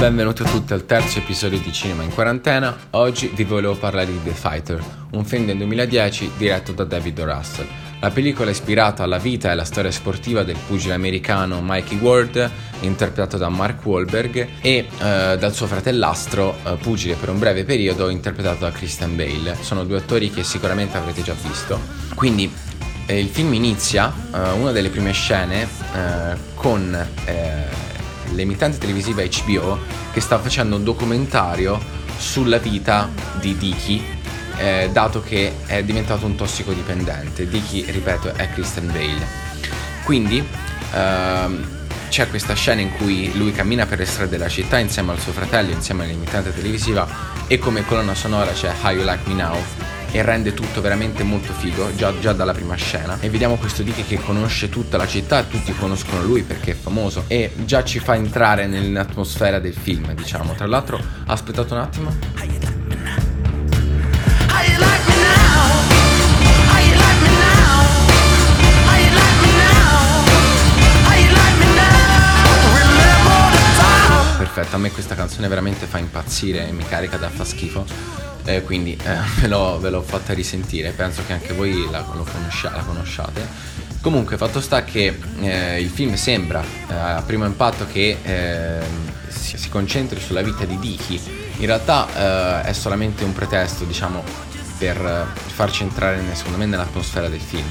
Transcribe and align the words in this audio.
Benvenuti 0.00 0.40
a 0.40 0.46
tutti 0.46 0.72
al 0.72 0.86
terzo 0.86 1.18
episodio 1.18 1.58
di 1.58 1.70
Cinema 1.74 2.02
in 2.02 2.14
quarantena. 2.14 2.74
Oggi 2.92 3.30
vi 3.34 3.44
volevo 3.44 3.76
parlare 3.76 4.06
di 4.06 4.18
The 4.24 4.30
Fighter, 4.30 4.82
un 5.12 5.26
film 5.26 5.44
del 5.44 5.58
2010 5.58 6.30
diretto 6.38 6.72
da 6.72 6.84
David. 6.84 7.20
Russell. 7.20 7.66
La 8.00 8.08
pellicola 8.08 8.48
è 8.48 8.52
ispirata 8.52 9.02
alla 9.02 9.18
vita 9.18 9.48
e 9.48 9.50
alla 9.50 9.66
storia 9.66 9.90
sportiva 9.90 10.42
del 10.42 10.56
pugile 10.66 10.94
americano 10.94 11.60
Mikey 11.62 11.98
Ward, 11.98 12.50
interpretato 12.80 13.36
da 13.36 13.50
Mark 13.50 13.84
Wahlberg, 13.84 14.48
e 14.62 14.70
eh, 14.70 14.86
dal 15.38 15.52
suo 15.52 15.66
fratellastro, 15.66 16.56
eh, 16.64 16.76
pugile 16.76 17.16
per 17.16 17.28
un 17.28 17.38
breve 17.38 17.64
periodo, 17.64 18.08
interpretato 18.08 18.64
da 18.64 18.72
Christian 18.72 19.14
Bale. 19.14 19.54
Sono 19.60 19.84
due 19.84 19.98
attori 19.98 20.30
che 20.30 20.44
sicuramente 20.44 20.96
avrete 20.96 21.20
già 21.20 21.34
visto. 21.46 21.78
Quindi 22.14 22.50
eh, 23.04 23.18
il 23.20 23.28
film 23.28 23.52
inizia, 23.52 24.10
eh, 24.34 24.50
una 24.52 24.72
delle 24.72 24.88
prime 24.88 25.12
scene, 25.12 25.68
eh, 25.94 26.36
con 26.54 27.06
eh, 27.26 27.89
l'emittente 28.34 28.78
televisiva 28.78 29.22
HBO 29.22 29.78
che 30.12 30.20
sta 30.20 30.38
facendo 30.38 30.76
un 30.76 30.84
documentario 30.84 31.78
sulla 32.16 32.58
vita 32.58 33.08
di 33.40 33.56
Dicky, 33.56 34.04
eh, 34.56 34.90
dato 34.92 35.22
che 35.22 35.54
è 35.66 35.82
diventato 35.82 36.26
un 36.26 36.36
tossicodipendente. 36.36 37.48
Dicky, 37.48 37.90
ripeto, 37.90 38.34
è 38.34 38.50
Kristen 38.50 38.86
Bale. 38.86 39.26
Quindi 40.04 40.46
ehm, 40.92 41.78
c'è 42.08 42.28
questa 42.28 42.54
scena 42.54 42.80
in 42.80 42.92
cui 42.92 43.32
lui 43.36 43.52
cammina 43.52 43.86
per 43.86 43.98
le 43.98 44.04
strade 44.04 44.30
della 44.30 44.48
città 44.48 44.78
insieme 44.78 45.12
al 45.12 45.20
suo 45.20 45.32
fratello, 45.32 45.70
insieme 45.70 46.04
all'emittente 46.04 46.52
televisiva 46.52 47.06
e 47.46 47.58
come 47.58 47.84
colonna 47.84 48.14
sonora 48.14 48.52
c'è 48.52 48.72
How 48.82 48.90
You 48.90 49.04
Like 49.04 49.28
Me 49.28 49.34
Now 49.34 49.56
e 50.12 50.22
rende 50.22 50.54
tutto 50.54 50.80
veramente 50.80 51.22
molto 51.22 51.52
figo 51.52 51.94
già, 51.94 52.12
già, 52.18 52.32
dalla 52.32 52.52
prima 52.52 52.74
scena. 52.74 53.18
E 53.20 53.30
vediamo 53.30 53.56
questo 53.56 53.82
Dicky 53.82 54.04
che 54.04 54.20
conosce 54.20 54.68
tutta 54.68 54.96
la 54.96 55.06
città 55.06 55.44
tutti 55.44 55.72
conoscono 55.74 56.22
lui 56.22 56.42
perché 56.42 56.72
è 56.72 56.74
famoso. 56.74 57.24
E 57.28 57.52
già 57.64 57.84
ci 57.84 57.98
fa 57.98 58.14
entrare 58.14 58.66
nell'atmosfera 58.66 59.58
del 59.58 59.74
film 59.74 60.12
diciamo. 60.14 60.54
Tra 60.54 60.66
l'altro 60.66 61.00
aspettate 61.26 61.72
un 61.72 61.80
attimo. 61.80 62.16
Perfetto 74.38 74.76
a 74.76 74.78
me 74.78 74.90
questa 74.90 75.14
canzone 75.14 75.46
veramente 75.46 75.86
fa 75.86 75.98
impazzire 75.98 76.66
e 76.66 76.72
mi 76.72 76.84
carica 76.86 77.16
da 77.16 77.28
fa 77.28 77.44
schifo 77.44 78.29
eh, 78.56 78.62
quindi 78.62 78.96
eh, 79.02 79.16
ve, 79.40 79.48
l'ho, 79.48 79.78
ve, 79.78 79.90
l'ho, 79.90 80.02
fatta 80.02 80.32
risentire, 80.32 80.90
penso 80.90 81.22
che 81.26 81.32
anche 81.32 81.52
voi 81.52 81.88
la, 81.90 82.02
conoscia, 82.02 82.70
la 82.70 82.82
conosciate. 82.82 83.78
Comunque, 84.00 84.36
fatto 84.36 84.60
sta 84.60 84.82
che 84.82 85.18
eh, 85.40 85.80
il 85.80 85.90
film 85.90 86.14
sembra 86.14 86.62
eh, 86.62 86.94
a 86.94 87.22
primo 87.24 87.44
impatto 87.44 87.86
che 87.86 88.16
ehm, 88.22 89.12
si, 89.28 89.58
si, 89.58 89.68
concentri 89.68 90.18
sulla 90.20 90.40
vita 90.40 90.64
di 90.64 90.78
Dicky, 90.78 91.20
in 91.58 91.66
realtà 91.66 92.62
eh, 92.62 92.68
è 92.68 92.72
solamente 92.72 93.24
un 93.24 93.32
pretesto, 93.34 93.84
diciamo, 93.84 94.24
per 94.78 95.26
farci 95.34 95.82
entrare, 95.82 96.22
secondo 96.32 96.56
me, 96.56 96.64
nell'atmosfera 96.64 97.28
del 97.28 97.40
film. 97.40 97.70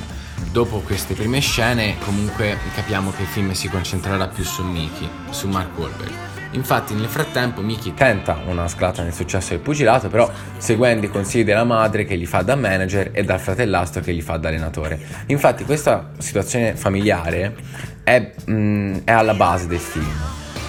Dopo 0.52 0.80
queste 0.80 1.16
prime 1.16 1.40
scene, 1.40 1.98
comunque 2.00 2.58
capiamo 2.76 3.12
che 3.12 3.24
il 3.24 3.28
film 3.28 3.52
si 3.54 3.68
concentrerà 3.68 4.28
più 4.28 4.44
su 4.44 4.64
Mickey, 4.64 5.10
su 5.32 5.48
Mark 5.48 5.78
Wahlberg 5.78 6.39
Infatti 6.52 6.96
nel 6.96 7.08
frattempo 7.08 7.62
Miki 7.62 7.94
tenta 7.94 8.42
una 8.46 8.68
scalata 8.68 9.04
nel 9.04 9.14
successo 9.14 9.50
del 9.50 9.60
pugilato, 9.60 10.08
però 10.08 10.30
seguendo 10.58 11.06
i 11.06 11.10
consigli 11.10 11.44
della 11.44 11.64
madre 11.64 12.06
che 12.06 12.18
gli 12.18 12.26
fa 12.26 12.42
da 12.42 12.56
manager 12.56 13.10
e 13.12 13.24
dal 13.24 13.40
fratellastro 13.40 14.02
che 14.02 14.14
gli 14.14 14.22
fa 14.22 14.38
da 14.38 14.48
allenatore. 14.48 15.00
Infatti 15.28 15.64
questa 15.64 16.10
situazione 16.18 16.76
familiare 16.76 17.56
è, 18.04 18.32
mh, 18.46 18.52
mm, 18.52 18.96
è 19.04 19.12
alla 19.12 19.36
base 19.36 19.68
del 19.68 19.80
film. 19.80 20.12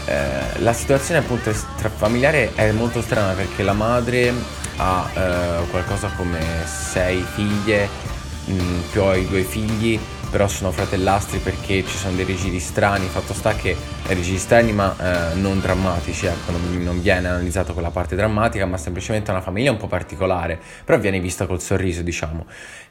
Eh, 0.07 0.61
la 0.61 0.73
situazione 0.73 1.21
appunto 1.21 1.53
familiare 1.53 2.53
è 2.55 2.73
molto 2.73 3.01
strana 3.01 3.33
perché 3.33 3.63
la 3.63 3.73
madre 3.73 4.33
ha 4.77 5.11
eh, 5.15 5.67
qualcosa 5.71 6.11
come 6.17 6.41
sei 6.65 7.23
figlie 7.23 7.89
mh, 8.45 8.53
mm, 8.53 8.81
più 8.91 9.13
i 9.13 9.27
due 9.27 9.43
figli 9.43 9.99
però 10.31 10.47
sono 10.47 10.71
fratellastri 10.71 11.39
perché 11.39 11.85
ci 11.85 11.97
sono 11.97 12.15
dei 12.15 12.25
registri 12.25 12.61
strani, 12.61 13.07
fatto 13.07 13.35
sta 13.35 13.55
che 13.55 13.77
registri 14.07 14.39
strani 14.39 14.73
ma 14.73 14.95
eh, 15.33 15.35
non 15.35 15.61
drammatici, 15.61 16.27
ecco, 16.27 16.53
non, 16.53 16.83
non, 16.83 17.03
viene 17.03 17.29
analizzato 17.29 17.73
quella 17.73 17.91
parte 17.91 18.15
drammatica, 18.15 18.65
ma 18.67 18.77
semplicemente 18.77 19.31
una 19.31 19.41
famiglia 19.41 19.71
un 19.71 19.77
po' 19.77 19.89
particolare, 19.89 20.59
però 20.85 20.99
viene 20.99 21.21
vista 21.21 21.47
col 21.47 21.61
sorriso, 21.61 22.03
diciamo. 22.03 22.47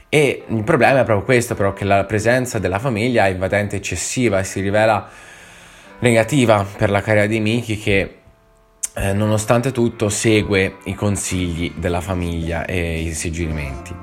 E 0.10 0.44
il 0.48 0.64
problema 0.64 1.02
è 1.02 1.04
proprio 1.04 1.24
questo, 1.24 1.56
però, 1.56 1.72
che 1.74 1.86
la 1.86 2.04
presenza 2.04 2.60
della 2.60 2.80
famiglia 2.80 3.26
è 3.28 3.30
invadente 3.30 3.76
eccessiva 3.76 4.40
e 4.40 4.44
si 4.44 4.60
rivela 4.60 5.08
negativa 6.00 6.66
per 6.78 6.90
la 6.90 7.02
carriera 7.02 7.28
di 7.28 7.40
Miki 7.40 7.78
che 7.78 8.16
eh, 8.96 9.14
nonostante 9.14 9.72
tutto 9.72 10.10
segue 10.10 10.78
i 10.86 10.96
consigli 10.96 11.74
della 11.76 12.02
famiglia 12.02 12.66
e 12.66 13.02
i 13.02 13.14
suggerimenti. 13.14 13.94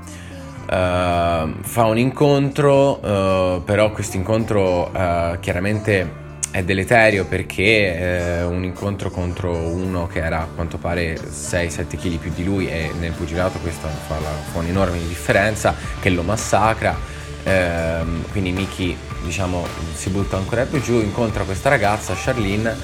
Uh, 0.67 1.63
fa 1.63 1.85
un 1.85 1.97
incontro, 1.97 2.99
uh, 2.99 3.63
però 3.63 3.93
questo 3.93 4.17
incontro 4.17 4.91
uh, 4.91 5.39
chiaramente 5.39 6.25
è 6.51 6.65
deleterio 6.65 7.27
perché 7.27 8.39
è 8.39 8.45
un 8.45 8.65
incontro 8.65 9.11
contro 9.11 9.53
uno 9.53 10.07
che 10.07 10.21
era 10.25 10.41
a 10.41 10.47
quanto 10.53 10.79
pare 10.79 11.15
6-7 11.15 11.97
kg 11.97 12.17
più 12.17 12.33
di 12.35 12.45
lui 12.45 12.69
e 12.69 12.93
nel 12.99 13.13
pugilato 13.13 13.59
questo 13.59 13.87
fa, 14.07 14.19
la, 14.19 14.31
fa 14.31 14.59
un'enorme 14.59 14.99
differenza 14.99 15.75
che 16.01 16.11
lo 16.11 16.23
massacra. 16.23 16.97
Ehm, 17.45 18.25
quindi 18.31 18.53
Miki 18.53 18.97
diciamo 19.23 19.67
si 19.95 20.11
butta 20.11 20.37
ancora 20.37 20.65
più 20.65 20.81
giù, 20.81 20.95
incontra 20.95 21.45
questa 21.45 21.69
ragazza, 21.69 22.15
Charlene 22.17 22.75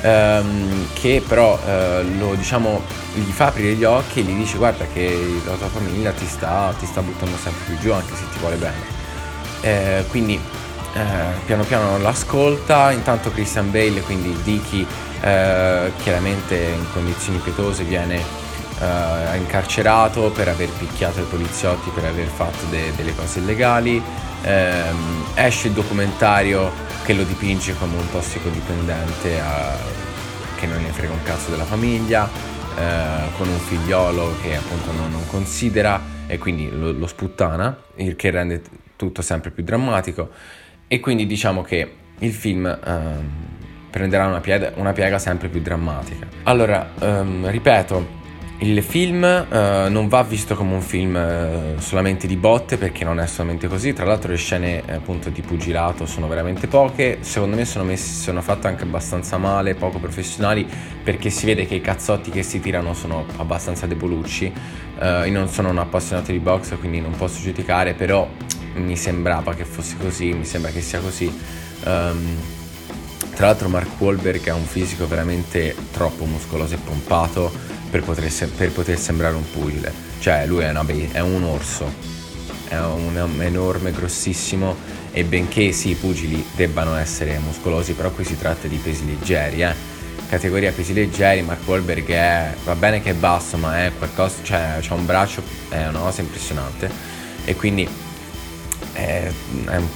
ehm, 0.00 0.88
che 0.94 1.22
però 1.26 1.58
eh, 1.66 2.04
lo, 2.18 2.34
diciamo, 2.34 2.82
gli 3.14 3.30
fa 3.30 3.46
aprire 3.46 3.74
gli 3.74 3.84
occhi 3.84 4.20
e 4.20 4.22
gli 4.22 4.36
dice 4.36 4.56
guarda 4.56 4.86
che 4.92 5.40
la 5.44 5.54
tua 5.54 5.68
famiglia 5.68 6.12
ti 6.12 6.26
sta, 6.26 6.74
ti 6.78 6.86
sta 6.86 7.02
buttando 7.02 7.36
sempre 7.36 7.62
più 7.66 7.78
giù 7.78 7.92
anche 7.92 8.14
se 8.14 8.24
ti 8.32 8.38
vuole 8.38 8.56
bene. 8.56 8.94
Eh, 9.60 10.04
quindi 10.08 10.38
eh, 10.94 11.00
piano 11.44 11.64
piano 11.64 11.98
l'ascolta, 11.98 12.90
intanto 12.92 13.30
Christian 13.30 13.70
Bale, 13.70 14.00
quindi 14.02 14.36
Dicky, 14.42 14.86
eh, 15.20 15.92
chiaramente 16.02 16.54
in 16.56 16.86
condizioni 16.92 17.38
pietose 17.38 17.82
viene 17.84 18.44
eh, 18.80 19.36
incarcerato 19.36 20.30
per 20.30 20.48
aver 20.48 20.68
picchiato 20.70 21.20
i 21.20 21.24
poliziotti, 21.24 21.90
per 21.90 22.04
aver 22.04 22.26
fatto 22.26 22.64
de- 22.70 22.92
delle 22.96 23.14
cose 23.14 23.38
illegali. 23.40 24.02
Ehm, 24.42 25.24
esce 25.34 25.68
il 25.68 25.72
documentario 25.74 26.70
che 27.06 27.14
lo 27.14 27.22
dipinge 27.22 27.72
come 27.76 27.96
un 27.96 28.10
tossicodipendente 28.10 29.38
a, 29.38 29.76
che 30.56 30.66
non 30.66 30.82
ne 30.82 30.90
frega 30.90 31.12
un 31.12 31.22
cazzo 31.22 31.50
della 31.50 31.64
famiglia, 31.64 32.28
eh, 32.76 33.30
con 33.36 33.46
un 33.46 33.58
figliolo 33.58 34.34
che 34.42 34.56
appunto 34.56 34.90
non, 34.90 35.12
non 35.12 35.24
considera 35.28 36.02
e 36.26 36.36
quindi 36.38 36.68
lo, 36.68 36.90
lo, 36.90 37.06
sputtana, 37.06 37.80
il 37.94 38.16
che 38.16 38.30
rende 38.32 38.60
tutto 38.96 39.22
sempre 39.22 39.52
più 39.52 39.62
drammatico 39.62 40.30
e 40.88 40.98
quindi 40.98 41.26
diciamo 41.26 41.62
che 41.62 41.92
il 42.18 42.32
film 42.32 42.66
eh, 42.66 43.00
prenderà 43.88 44.26
una 44.26 44.40
piega, 44.40 44.72
una 44.74 44.92
piega, 44.92 45.20
sempre 45.20 45.46
più 45.46 45.60
drammatica. 45.60 46.26
Allora, 46.42 46.90
ehm, 46.98 47.48
ripeto, 47.48 48.15
il 48.58 48.82
film 48.82 49.22
uh, 49.22 49.90
non 49.90 50.08
va 50.08 50.22
visto 50.22 50.54
come 50.54 50.72
un 50.72 50.80
film 50.80 51.14
uh, 51.14 51.78
solamente 51.78 52.26
di 52.26 52.36
botte 52.36 52.78
perché 52.78 53.04
non 53.04 53.20
è 53.20 53.26
solamente 53.26 53.68
così, 53.68 53.92
tra 53.92 54.06
l'altro 54.06 54.30
le 54.30 54.38
scene 54.38 54.82
eh, 54.86 54.94
appunto 54.94 55.28
di 55.28 55.42
pugilato 55.42 56.06
sono 56.06 56.26
veramente 56.26 56.66
poche, 56.66 57.18
secondo 57.20 57.56
me 57.56 57.66
sono, 57.66 57.84
messi, 57.84 58.14
sono 58.14 58.40
fatte 58.40 58.66
anche 58.66 58.84
abbastanza 58.84 59.36
male, 59.36 59.74
poco 59.74 59.98
professionali 59.98 60.66
perché 61.02 61.28
si 61.28 61.44
vede 61.44 61.66
che 61.66 61.74
i 61.74 61.82
cazzotti 61.82 62.30
che 62.30 62.42
si 62.42 62.60
tirano 62.60 62.94
sono 62.94 63.26
abbastanza 63.36 63.86
debolucci, 63.86 64.52
uh, 65.00 65.26
io 65.26 65.32
non 65.32 65.48
sono 65.48 65.68
un 65.68 65.78
appassionato 65.78 66.32
di 66.32 66.38
box 66.38 66.78
quindi 66.78 67.00
non 67.00 67.12
posso 67.12 67.42
giudicare, 67.42 67.92
però 67.92 68.26
mi 68.76 68.96
sembrava 68.96 69.52
che 69.54 69.66
fosse 69.66 69.96
così, 69.98 70.32
mi 70.32 70.46
sembra 70.46 70.70
che 70.70 70.80
sia 70.80 71.00
così. 71.00 71.26
Um, 71.84 72.54
tra 73.34 73.48
l'altro 73.48 73.68
Mark 73.68 74.00
Wahlberg 74.00 74.48
ha 74.48 74.54
un 74.54 74.64
fisico 74.64 75.06
veramente 75.06 75.76
troppo 75.92 76.24
muscoloso 76.24 76.74
e 76.74 76.78
pompato 76.78 77.75
per 77.90 78.02
poter, 78.02 78.30
per 78.56 78.70
poter 78.72 78.98
sembrare 78.98 79.34
un 79.34 79.50
pugile. 79.50 79.92
Cioè, 80.18 80.46
lui 80.46 80.62
è, 80.62 80.70
una, 80.70 80.84
è 81.12 81.20
un 81.20 81.42
orso, 81.44 81.92
è 82.68 82.78
un 82.78 83.36
enorme, 83.40 83.92
grossissimo 83.92 84.76
e 85.12 85.24
benché 85.24 85.72
sì, 85.72 85.90
i 85.90 85.94
pugili 85.94 86.44
debbano 86.54 86.96
essere 86.96 87.38
muscolosi, 87.38 87.92
però 87.92 88.10
qui 88.10 88.24
si 88.24 88.36
tratta 88.36 88.66
di 88.66 88.76
pesi 88.76 89.06
leggeri, 89.06 89.62
eh. 89.62 89.94
Categoria 90.28 90.72
pesi 90.72 90.92
leggeri, 90.92 91.42
Mark 91.42 91.60
Wahlberg 91.66 92.08
è, 92.08 92.54
va 92.64 92.74
bene 92.74 93.00
che 93.00 93.10
è 93.10 93.14
basso, 93.14 93.56
ma 93.56 93.84
è 93.84 93.92
qualcosa, 93.96 94.36
cioè 94.42 94.80
ha 94.86 94.94
un 94.94 95.06
braccio, 95.06 95.40
è 95.68 95.86
una 95.86 96.00
cosa 96.00 96.20
impressionante 96.20 96.90
e 97.44 97.54
quindi 97.54 97.88
è, 98.92 99.30
è 99.66 99.76
un 99.76 99.86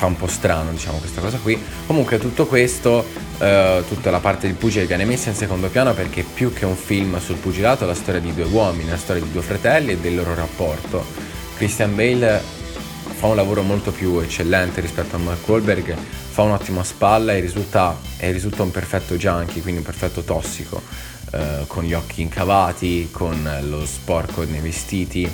fa 0.00 0.06
un 0.06 0.16
po' 0.16 0.28
strano 0.28 0.70
diciamo 0.70 0.96
questa 0.96 1.20
cosa 1.20 1.36
qui. 1.36 1.62
Comunque 1.84 2.18
tutto 2.18 2.46
questo 2.46 3.04
eh, 3.38 3.84
tutta 3.86 4.10
la 4.10 4.18
parte 4.18 4.46
del 4.46 4.56
pugile 4.56 4.86
viene 4.86 5.04
messa 5.04 5.28
in 5.28 5.34
secondo 5.34 5.68
piano 5.68 5.92
perché 5.92 6.22
più 6.22 6.54
che 6.54 6.64
un 6.64 6.74
film 6.74 7.20
sul 7.20 7.36
pugilato 7.36 7.84
è 7.84 7.86
la 7.86 7.94
storia 7.94 8.18
di 8.18 8.32
due 8.32 8.44
uomini 8.44 8.88
la 8.88 8.96
storia 8.96 9.22
di 9.22 9.30
due 9.30 9.42
fratelli 9.42 9.92
e 9.92 9.98
del 9.98 10.14
loro 10.14 10.34
rapporto. 10.34 11.04
Christian 11.54 11.94
Bale 11.94 12.42
fa 13.18 13.26
un 13.26 13.36
lavoro 13.36 13.60
molto 13.60 13.92
più 13.92 14.18
eccellente 14.20 14.80
rispetto 14.80 15.16
a 15.16 15.18
Mark 15.18 15.46
Wahlberg, 15.46 15.94
fa 15.94 16.40
un 16.40 16.52
ottimo 16.52 16.80
a 16.80 16.84
spalla 16.84 17.34
e 17.34 17.40
risulta, 17.40 17.94
e 18.16 18.32
risulta 18.32 18.62
un 18.62 18.70
perfetto 18.70 19.16
junkie, 19.16 19.60
quindi 19.60 19.80
un 19.80 19.86
perfetto 19.86 20.22
tossico, 20.22 20.80
eh, 21.32 21.64
con 21.66 21.84
gli 21.84 21.92
occhi 21.92 22.22
incavati, 22.22 23.10
con 23.10 23.58
lo 23.68 23.84
sporco 23.84 24.44
nei 24.44 24.60
vestiti 24.60 25.30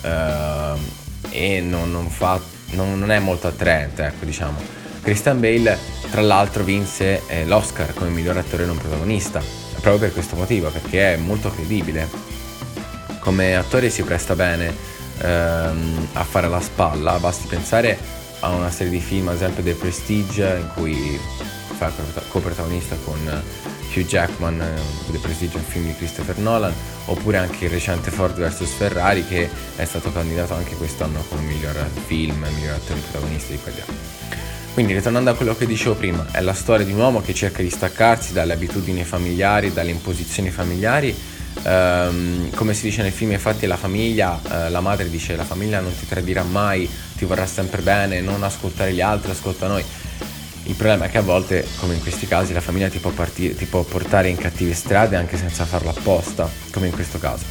eh, 0.00 0.72
e 1.28 1.60
non, 1.60 1.90
non, 1.90 2.08
fa, 2.08 2.40
non, 2.70 2.98
non, 2.98 3.10
è 3.10 3.18
molto 3.18 3.46
attraente, 3.46 4.04
ecco 4.04 4.24
diciamo. 4.24 4.58
Christian 5.02 5.40
Bale 5.40 5.78
tra 6.10 6.20
l'altro 6.20 6.64
vinse 6.64 7.22
eh, 7.28 7.46
l'Oscar 7.46 7.94
come 7.94 8.10
miglior 8.10 8.36
attore 8.36 8.66
non 8.66 8.76
protagonista, 8.76 9.40
proprio 9.80 9.98
per 9.98 10.12
questo 10.12 10.36
motivo, 10.36 10.70
perché 10.70 11.14
è 11.14 11.16
molto 11.16 11.50
credibile. 11.50 12.08
Come 13.20 13.56
attore 13.56 13.90
si 13.90 14.02
presta 14.02 14.34
bene 14.34 14.74
ehm, 15.18 16.08
a 16.14 16.24
fare 16.24 16.48
la 16.48 16.60
spalla, 16.60 17.18
basti 17.18 17.46
pensare 17.46 17.98
a 18.40 18.50
una 18.50 18.70
serie 18.70 18.92
di 18.92 19.00
film, 19.00 19.28
ad 19.28 19.34
esempio 19.34 19.62
The 19.62 19.74
Prestige, 19.74 20.58
in 20.60 20.68
cui 20.74 21.18
fa 21.76 21.92
co-protagonista 22.28 22.96
con 23.04 23.42
Hugh 23.98 24.06
Jackman, 24.06 24.60
eh, 24.60 25.10
The 25.10 25.18
Prestige 25.18 25.56
è 25.56 25.58
un 25.58 25.64
film 25.64 25.86
di 25.86 25.96
Christopher 25.96 26.38
Nolan, 26.38 26.72
oppure 27.06 27.38
anche 27.38 27.64
il 27.64 27.70
recente 27.70 28.10
Ford 28.10 28.38
vs 28.38 28.68
Ferrari 28.70 29.26
che 29.26 29.48
è 29.76 29.84
stato 29.84 30.12
candidato 30.12 30.54
anche 30.54 30.74
quest'anno 30.76 31.24
come 31.28 31.42
miglior 31.42 31.74
film, 32.06 32.46
miglior 32.54 32.74
attore 32.74 33.00
protagonista 33.00 33.52
di 33.52 33.58
quegli 33.60 33.80
anni. 33.86 33.98
Quindi 34.74 34.92
ritornando 34.92 35.30
a 35.30 35.34
quello 35.34 35.56
che 35.56 35.66
dicevo 35.66 35.96
prima, 35.96 36.26
è 36.30 36.40
la 36.40 36.54
storia 36.54 36.86
di 36.86 36.92
un 36.92 36.98
uomo 36.98 37.20
che 37.20 37.34
cerca 37.34 37.62
di 37.62 37.70
staccarsi 37.70 38.32
dalle 38.32 38.52
abitudini 38.52 39.02
familiari, 39.02 39.72
dalle 39.72 39.90
imposizioni 39.90 40.50
familiari 40.50 41.36
Um, 41.64 42.50
come 42.54 42.72
si 42.72 42.84
dice 42.84 43.02
nel 43.02 43.10
film, 43.10 43.32
infatti, 43.32 43.66
la 43.66 43.76
famiglia, 43.76 44.40
uh, 44.40 44.70
la 44.70 44.80
madre 44.80 45.10
dice: 45.10 45.34
La 45.34 45.44
famiglia 45.44 45.80
non 45.80 45.96
ti 45.96 46.06
tradirà 46.06 46.44
mai, 46.44 46.88
ti 47.16 47.24
vorrà 47.24 47.46
sempre 47.46 47.82
bene, 47.82 48.20
non 48.20 48.42
ascoltare 48.42 48.92
gli 48.92 49.00
altri, 49.00 49.32
ascolta 49.32 49.66
noi. 49.66 49.84
Il 50.68 50.74
problema 50.74 51.06
è 51.06 51.10
che 51.10 51.16
a 51.16 51.22
volte, 51.22 51.66
come 51.78 51.94
in 51.94 52.00
questi 52.02 52.26
casi, 52.26 52.52
la 52.52 52.60
famiglia 52.60 52.90
ti 52.90 52.98
può, 52.98 53.10
partire, 53.10 53.54
ti 53.54 53.64
può 53.64 53.82
portare 53.84 54.28
in 54.28 54.36
cattive 54.36 54.74
strade 54.74 55.16
anche 55.16 55.38
senza 55.38 55.64
farlo 55.64 55.88
apposta, 55.88 56.48
come 56.70 56.88
in 56.88 56.92
questo 56.92 57.18
caso. 57.18 57.44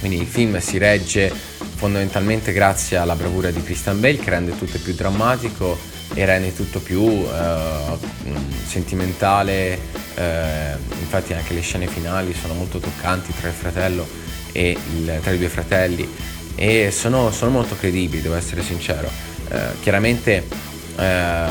Quindi 0.00 0.20
il 0.20 0.26
film 0.26 0.58
si 0.58 0.78
regge 0.78 1.32
fondamentalmente 1.76 2.52
grazie 2.52 2.96
alla 2.96 3.14
bravura 3.14 3.52
di 3.52 3.62
Christian 3.62 4.00
Bale 4.00 4.16
che 4.16 4.30
rende 4.30 4.58
tutto 4.58 4.78
più 4.78 4.94
drammatico 4.94 5.78
e 6.12 6.24
rende 6.24 6.52
tutto 6.56 6.80
più 6.80 7.02
uh, 7.02 7.28
sentimentale, 8.66 9.78
uh, 10.16 10.20
infatti 10.98 11.34
anche 11.34 11.54
le 11.54 11.60
scene 11.60 11.86
finali 11.86 12.34
sono 12.34 12.54
molto 12.54 12.80
toccanti 12.80 13.32
tra 13.38 13.46
il 13.46 13.54
fratello 13.54 14.06
e 14.50 14.76
il, 14.96 15.20
tra 15.22 15.30
i 15.30 15.38
due 15.38 15.48
fratelli 15.48 16.08
e 16.56 16.90
sono, 16.90 17.30
sono 17.30 17.52
molto 17.52 17.76
credibili, 17.76 18.22
devo 18.22 18.34
essere 18.34 18.64
sincero. 18.64 19.08
Uh, 19.50 19.78
chiaramente 19.80 20.66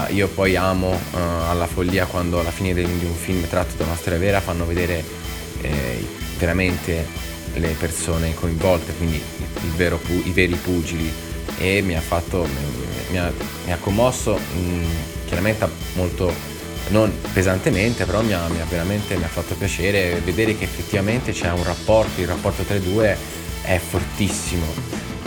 io 0.09 0.27
poi 0.27 0.55
amo 0.55 0.97
alla 1.11 1.67
follia 1.67 2.05
quando 2.05 2.39
alla 2.39 2.51
fine 2.51 2.73
di 2.73 2.83
un 2.83 3.15
film 3.15 3.47
tratto 3.47 3.75
da 3.77 3.85
una 3.85 3.95
storia 3.95 4.19
vera 4.19 4.41
fanno 4.41 4.65
vedere 4.65 5.03
veramente 6.37 7.05
le 7.53 7.75
persone 7.79 8.33
coinvolte, 8.33 8.93
quindi 8.93 9.21
vero, 9.75 9.99
i 10.23 10.31
veri 10.31 10.55
pugili. 10.55 11.11
E 11.59 11.81
mi 11.81 11.95
ha 11.95 12.01
fatto 12.01 12.45
mi 13.09 13.17
ha, 13.17 13.31
mi 13.65 13.71
ha 13.71 13.77
commosso 13.77 14.37
mh, 14.37 14.59
mm, 14.59 14.85
chiaramente 15.25 15.67
molto 15.93 16.33
non 16.89 17.11
pesantemente 17.33 18.05
però 18.05 18.21
mi 18.21 18.33
ha, 18.33 18.47
mi 18.47 18.61
ha, 18.61 18.65
veramente 18.65 19.15
mi 19.17 19.23
ha 19.23 19.27
fatto 19.27 19.55
piacere 19.55 20.21
vedere 20.23 20.57
che 20.57 20.63
effettivamente 20.63 21.31
c'è 21.31 21.51
un 21.51 21.63
rapporto 21.63 22.21
il 22.21 22.27
rapporto 22.27 22.63
tra 22.63 22.75
i 22.75 22.81
due 22.81 23.17
è 23.61 23.77
fortissimo 23.77 24.65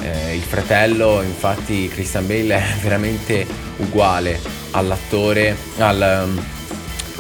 eh, 0.03 0.35
il 0.35 0.43
fratello 0.43 1.23
infatti 1.23 1.89
Christian 1.89 2.27
Bale 2.27 2.57
è 2.57 2.75
veramente 2.83 3.47
uguale 3.77 4.41
all'attore 4.73 5.57
al, 5.79 6.29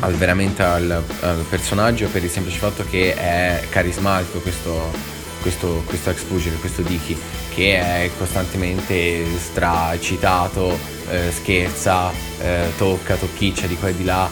al 0.00 0.15
veramente 0.15 0.62
al, 0.62 1.03
al 1.21 1.44
personaggio 1.49 2.09
per 2.09 2.25
il 2.25 2.31
semplice 2.31 2.59
fatto 2.59 2.85
che 2.88 3.15
è 3.15 3.65
carismatico 3.69 4.41
questo 4.41 5.19
questo, 5.41 5.82
questo 5.87 6.11
ex 6.11 6.23
pugile, 6.25 6.56
questo 6.56 6.82
Dicky, 6.82 7.19
che 7.55 7.79
è 7.79 8.11
costantemente 8.17 9.25
stracitato, 9.38 10.79
eh, 11.09 11.31
scherza, 11.32 12.11
eh, 12.41 12.73
tocca, 12.77 13.17
tocchiccia 13.17 13.67
di 13.67 13.77
qua 13.77 13.88
e 13.88 13.97
di 13.97 14.05
là 14.05 14.29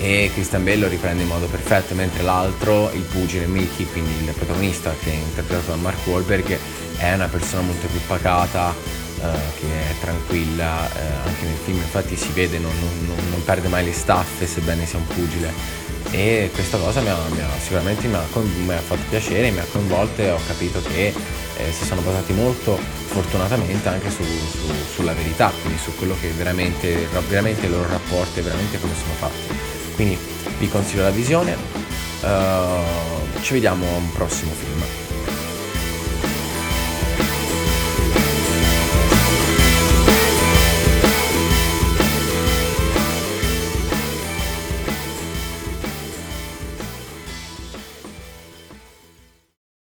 e 0.00 0.30
Christian 0.32 0.64
Bell 0.64 0.80
lo 0.80 0.88
riprende 0.88 1.22
in 1.22 1.28
modo 1.28 1.46
perfetto, 1.46 1.94
mentre 1.94 2.22
l'altro, 2.22 2.90
il 2.92 3.02
pugile 3.02 3.46
Mickey, 3.46 3.84
quindi 3.84 4.10
il 4.24 4.32
protagonista 4.32 4.94
che 4.98 5.10
è 5.10 5.14
interpretato 5.14 5.72
da 5.72 5.76
Mark 5.76 6.06
Wahlberg, 6.06 6.58
è 6.96 7.12
una 7.12 7.28
persona 7.28 7.60
molto 7.62 7.86
più 7.86 8.00
pacata, 8.06 8.74
eh, 8.74 9.22
che 9.60 9.66
è 9.66 9.94
tranquilla, 10.00 10.88
eh, 10.88 11.28
anche 11.28 11.44
nel 11.44 11.58
film 11.62 11.76
infatti 11.76 12.16
si 12.16 12.30
vede, 12.32 12.58
non, 12.58 12.72
non, 13.06 13.16
non 13.30 13.44
perde 13.44 13.68
mai 13.68 13.84
le 13.84 13.92
staffe 13.92 14.46
sebbene 14.46 14.86
sia 14.86 14.98
un 14.98 15.06
pugile 15.06 15.88
e 16.12 16.50
questa 16.52 16.78
cosa 16.78 17.00
mi 17.02 17.08
ha, 17.08 17.16
mi 17.30 17.40
ha, 17.40 17.48
sicuramente 17.60 18.08
mi 18.08 18.14
ha, 18.14 18.24
mi 18.64 18.72
ha, 18.72 18.78
fatto 18.78 19.02
piacere, 19.10 19.50
mi 19.50 19.58
ha 19.58 19.66
coinvolto 19.70 20.22
e 20.22 20.30
ho 20.30 20.40
capito 20.46 20.80
che 20.80 21.12
eh, 21.56 21.72
si 21.72 21.84
sono 21.84 22.00
basati 22.00 22.32
molto 22.32 22.76
fortunatamente 22.76 23.88
anche 23.88 24.10
su, 24.10 24.22
su, 24.22 24.72
sulla 24.94 25.12
verità, 25.12 25.52
quindi 25.60 25.78
su 25.78 25.94
quello 25.96 26.16
che 26.18 26.30
veramente, 26.30 27.06
veramente 27.28 27.66
i 27.66 27.68
loro 27.68 27.88
rapporti 27.88 28.40
veramente 28.40 28.80
come 28.80 28.94
sono 28.94 29.12
fatti. 29.18 29.69
Quindi 30.00 30.18
vi 30.56 30.66
consiglio 30.70 31.02
la 31.02 31.10
visione, 31.10 31.54
uh, 32.22 33.40
ci 33.42 33.52
vediamo 33.52 33.84
a 33.86 33.96
un 33.96 34.10
prossimo 34.12 34.50
film. 34.52 35.09